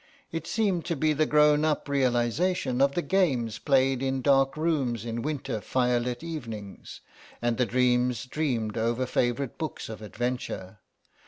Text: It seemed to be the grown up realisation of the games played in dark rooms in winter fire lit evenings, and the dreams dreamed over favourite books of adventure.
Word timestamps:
It 0.31 0.47
seemed 0.47 0.83
to 0.85 0.95
be 0.95 1.13
the 1.13 1.27
grown 1.27 1.63
up 1.63 1.87
realisation 1.87 2.81
of 2.81 2.93
the 2.93 3.03
games 3.03 3.59
played 3.59 4.01
in 4.01 4.23
dark 4.23 4.57
rooms 4.57 5.05
in 5.05 5.21
winter 5.21 5.61
fire 5.61 5.99
lit 5.99 6.23
evenings, 6.23 7.01
and 7.39 7.57
the 7.59 7.67
dreams 7.67 8.25
dreamed 8.25 8.79
over 8.79 9.05
favourite 9.05 9.59
books 9.59 9.89
of 9.89 10.01
adventure. 10.01 10.79